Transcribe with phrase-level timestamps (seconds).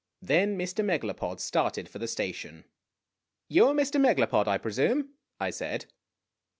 [0.23, 0.83] Then Mr.
[0.83, 2.65] Megalopod started for the station."
[3.49, 4.01] You are Mr.
[4.01, 5.85] Megalopod, I presume," I said.